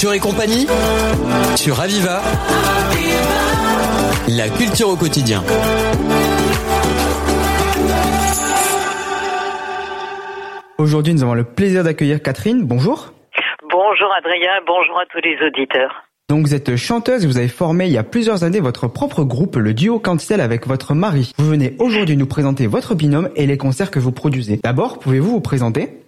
[0.00, 0.66] Culture et compagnie
[1.56, 2.22] sur Aviva.
[4.28, 5.42] La culture au quotidien.
[10.78, 12.62] Aujourd'hui, nous avons le plaisir d'accueillir Catherine.
[12.64, 13.12] Bonjour.
[13.70, 16.06] Bonjour Adrien, bonjour à tous les auditeurs.
[16.30, 19.22] Donc vous êtes chanteuse et vous avez formé il y a plusieurs années votre propre
[19.22, 21.32] groupe, le duo Canticelle avec votre mari.
[21.36, 24.60] Vous venez aujourd'hui nous présenter votre binôme et les concerts que vous produisez.
[24.64, 25.99] D'abord, pouvez-vous vous présenter?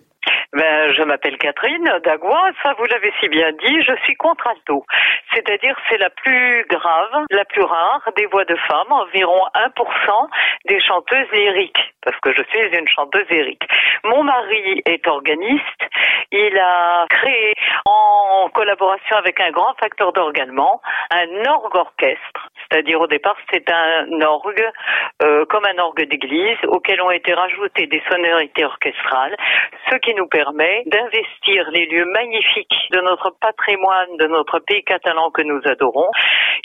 [0.52, 4.84] Ben, je m'appelle Catherine Dagois, ça vous l'avez si bien dit, je suis contralto.
[5.32, 10.28] C'est-à-dire c'est la plus grave, la plus rare des voix de femmes, environ 1%
[10.66, 13.62] des chanteuses lyriques, parce que je suis une chanteuse lyrique.
[14.04, 15.82] Mon mari est organiste,
[16.30, 17.54] il a créé
[17.86, 24.70] en collaboration avec un grand facteur d'organement un orgue-orchestre, c'est-à-dire au départ c'est un orgue
[25.22, 29.36] euh, comme un orgue d'église auquel ont été rajoutées des sonorités orchestrales,
[29.90, 30.41] ce qui nous permet
[30.86, 36.10] d'investir les lieux magnifiques de notre patrimoine, de notre pays catalan que nous adorons,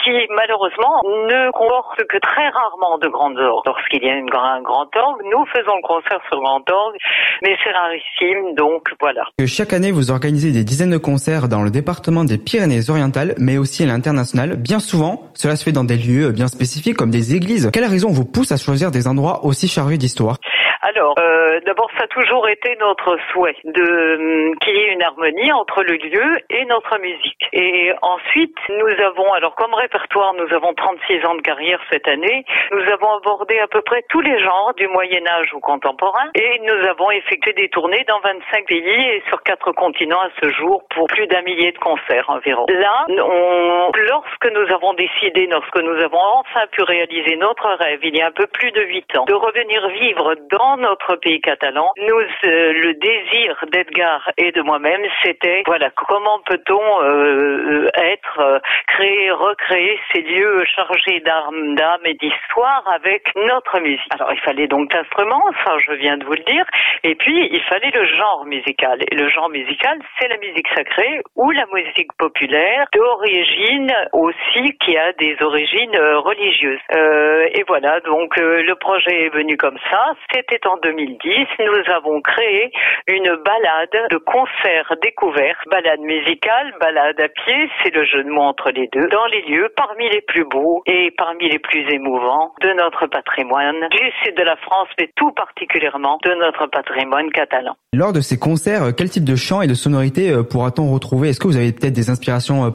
[0.04, 3.66] qui malheureusement ne comporte que très rarement de grandes orgues.
[3.66, 6.98] Lorsqu'il y a une, un grand orgue, nous faisons le concert sur grand orgue,
[7.44, 9.24] mais c'est rarissime, donc voilà.
[9.46, 13.84] Chaque année, vous organisez des dizaines de concerts dans le département des Pyrénées-Orientales, mais aussi
[13.84, 14.56] à l'international.
[14.58, 17.70] Bien souvent, cela se fait dans des lieux bien spécifiques comme des églises.
[17.74, 20.38] Quelle raison vous pousse à choisir des endroits aussi chargés d'histoire?
[20.82, 25.04] Alors, euh, d'abord, ça a toujours été notre souhait de hum, qu'il y ait une
[25.04, 27.48] harmonie entre le lieu et notre musique.
[27.54, 32.46] Et ensuite, nous avons, alors comme répertoire, nous avons 36 ans de carrière cette année.
[32.72, 36.60] Nous avons abordé à peu près tous les genres du Moyen Âge au contemporain, et
[36.60, 40.84] nous avons effectué des tournées dans 25 pays et sur quatre continents à ce jour
[40.94, 42.66] pour plus d'un millier de concerts environ.
[42.70, 48.16] Là, on, lorsque nous avons décidé, lorsque nous avons enfin pu réaliser notre rêve, il
[48.16, 51.92] y a un peu plus de huit ans, de revenir vivre dans notre pays catalan,
[51.98, 58.60] nous, euh, le désir d'Edgar et de moi-même, c'était, voilà, comment peut-on euh, être, euh,
[58.88, 64.02] créer, recréer ces lieux chargés d'âme, d'âme et d'histoire avec notre musique?
[64.12, 66.66] Alors, il fallait donc l'instrument, ça, je viens de vous le dire,
[67.04, 69.00] et puis, il fallait le genre musical.
[69.10, 74.98] Et le genre musical, c'est la musique sacrée ou la musique populaire, d'origine aussi, qui
[74.98, 76.80] a des origines religieuses.
[76.92, 80.14] et voilà, donc, le projet est venu comme ça.
[80.34, 82.72] C'était en 2010, nous avons créé
[83.08, 88.42] une balade de concert découvert, balade musicale, balade à pied, c'est le jeu de mots
[88.42, 92.54] entre les deux, dans les lieux parmi les plus beaux et parmi les plus émouvants
[92.62, 97.76] de notre patrimoine, du sud de la France, mais tout particulièrement de notre patrimoine catalan.
[97.94, 101.30] Lors de ces concerts, quel type de chant et de sonorité euh, pourra-t-on retrouver?
[101.30, 102.72] Est-ce que vous avez peut-être des inspirations euh,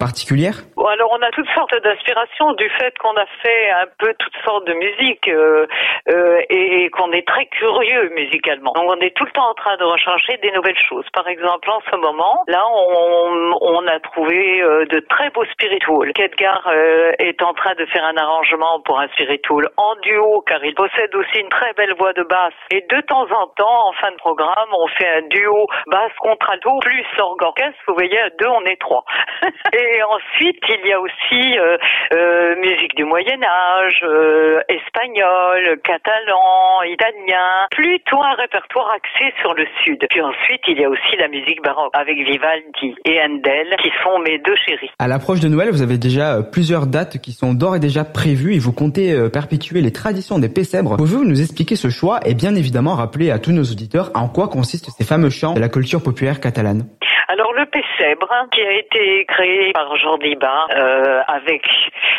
[0.82, 4.37] particulières alors on a toutes sortes d'inspirations du fait qu'on a fait un peu toutes
[4.44, 5.66] sortes de musique euh,
[6.10, 8.72] euh, et, qu'on est très curieux musicalement.
[8.72, 11.06] Donc on est tout le temps en train de rechercher des nouvelles choses.
[11.12, 16.12] Par exemple, en ce moment, là, on, on a trouvé euh, de très beaux spirituals.
[16.12, 20.64] Kedgar euh, est en train de faire un arrangement pour un spiritual en duo, car
[20.64, 22.54] il possède aussi une très belle voix de basse.
[22.70, 26.78] Et de temps en temps, en fin de programme, on fait un duo basse contralto
[26.81, 27.78] plus orgue orchestre.
[27.87, 29.04] Vous voyez, à deux, on est trois.
[29.72, 31.77] et ensuite, il y a aussi euh,
[32.12, 39.66] euh, musique du Moyen Âge, euh, espagnol, catalan, italien, plutôt un répertoire axé sur le
[39.84, 40.05] sud.
[40.09, 44.19] Puis ensuite, il y a aussi la musique baroque avec Vivaldi et Handel qui sont
[44.21, 44.91] mes deux chéris.
[44.99, 48.55] À l'approche de Noël, vous avez déjà plusieurs dates qui sont d'ores et déjà prévues
[48.55, 50.97] et vous comptez perpétuer les traditions des Pessèbres.
[50.97, 54.49] Pouvez-vous nous expliquer ce choix et bien évidemment rappeler à tous nos auditeurs en quoi
[54.49, 56.87] consistent ces fameux chants de la culture populaire catalane?
[57.28, 61.62] Alors le Pessèbre, qui a été créé par Jordi Bas euh, avec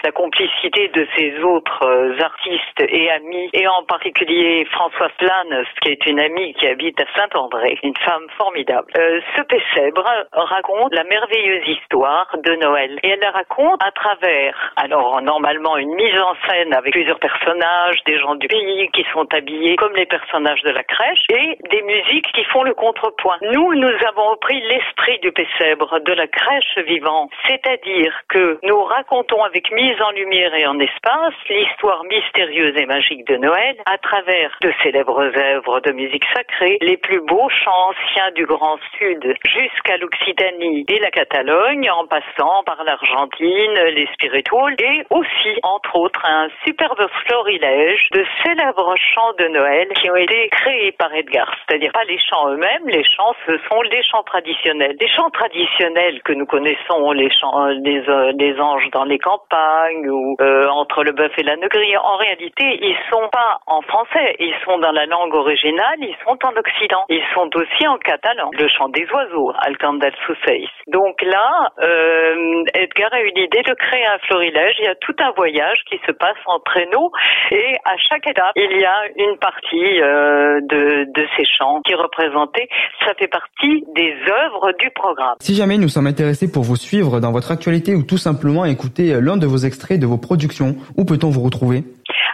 [0.04, 5.92] la complicité de ses autres euh, artistes et amis, et en particulier Françoise Planes, qui
[5.92, 8.88] est une amie qui habite à Saint-André, une femme formidable.
[8.98, 13.00] Euh, ce Pessèbre raconte la merveilleuse histoire de Noël.
[13.04, 17.98] Et elle la raconte à travers, alors normalement une mise en scène avec plusieurs personnages,
[18.06, 21.82] des gens du pays qui sont habillés comme les personnages de la crèche, et des
[21.82, 23.38] musiques qui font le contrepoint.
[23.42, 29.44] Nous, nous avons repris l'esprit du Pessèbre, de la crèche vivante, c'est-à-dire que nous racontons
[29.44, 34.56] avec mise en lumière et en espace l'histoire mystérieuse et magique de Noël à travers
[34.62, 39.98] de célèbres œuvres de musique sacrée, les plus beaux chants anciens du Grand Sud jusqu'à
[39.98, 46.48] l'Occitanie et la Catalogne, en passant par l'Argentine, les spirituals et aussi, entre autres, un
[46.66, 52.06] superbe florilège de célèbres chants de Noël qui ont été créés par Edgar, c'est-à-dire pas
[52.06, 56.46] les chants eux-mêmes, les chants ce sont les chants traditionnels des chants traditionnels que nous
[56.46, 61.32] connaissons, les chants, les, euh, des anges dans les campagnes ou euh, entre le bœuf
[61.38, 61.96] et la negrie.
[61.98, 66.38] En réalité, ils sont pas en français, ils sont dans la langue originale, ils sont
[66.44, 67.06] en Occident.
[67.10, 68.50] Ils sont aussi en catalan.
[68.54, 70.68] Le chant des oiseaux, Alcandal Souseis.
[70.88, 74.76] Donc là, euh, Edgar a eu l'idée de créer un florilège.
[74.80, 77.12] Il y a tout un voyage qui se passe en traîneau
[77.52, 81.94] et à chaque étape, il y a une partie euh, de, de ces chants qui
[81.94, 82.68] est représentée.
[83.06, 85.36] Ça fait partie des œuvres du programme.
[85.40, 89.20] Si jamais nous sommes intéressés pour vous suivre dans votre actualité ou tout simplement écouter
[89.22, 91.84] l'un de vos extraits de vos productions, où peut-on vous retrouver?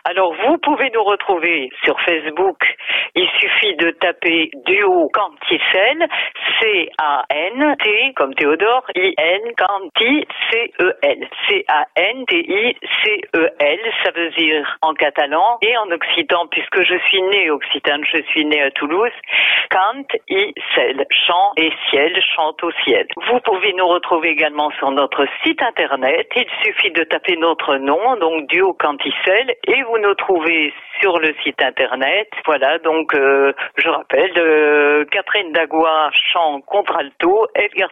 [0.06, 2.57] Alors vous pouvez nous retrouver sur Facebook.
[3.13, 6.07] Il suffit de taper duo Canticel,
[6.59, 11.29] C-A-N-T comme Théodore, I-N Canti-C-E-L.
[11.47, 12.79] C-A-N-T-I-C-E-L,
[14.03, 18.45] ça veut dire en catalan et en occitan puisque je suis née occitane, je suis
[18.45, 19.11] née à Toulouse.
[19.69, 23.05] Cant, i, cel, chant et ciel, chante au ciel.
[23.29, 26.27] Vous pouvez nous retrouver également sur notre site internet.
[26.35, 30.38] Il suffit de taper notre nom, donc duo Canticel, et vous nous trouvez
[31.00, 32.27] sur le site internet.
[32.45, 37.89] Voilà, donc euh, je rappelle, euh, Catherine Dagois, chant contralto, Edgar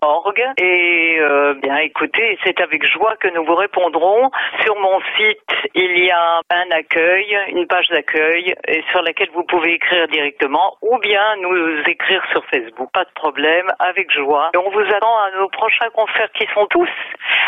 [0.00, 0.44] orgue.
[0.58, 4.30] Et euh, bien écoutez, c'est avec joie que nous vous répondrons.
[4.62, 9.44] Sur mon site, il y a un accueil, une page d'accueil, et sur laquelle vous
[9.44, 12.90] pouvez écrire directement ou bien nous écrire sur Facebook.
[12.92, 14.50] Pas de problème, avec joie.
[14.54, 16.88] Et on vous attend à nos prochains concerts qui sont tous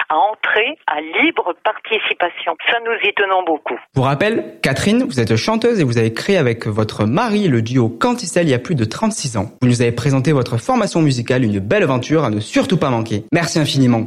[0.08, 2.56] à entrer à libre participation.
[2.70, 3.78] Ça nous y tenons beaucoup.
[4.10, 8.48] Rappel, Catherine, vous êtes chanteuse et vous avez créé avec votre mari le duo Canticel
[8.48, 9.52] il y a plus de 36 ans.
[9.62, 13.22] Vous nous avez présenté votre formation musicale, une belle aventure à ne surtout pas manquer.
[13.30, 14.04] Merci infiniment.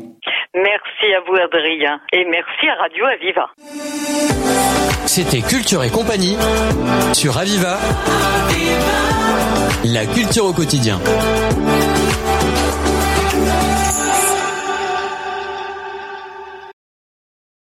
[0.53, 3.49] Merci à vous Adrien et merci à Radio Aviva.
[5.05, 6.35] C'était Culture et compagnie
[7.13, 7.77] sur Aviva.
[9.85, 10.99] La culture au quotidien.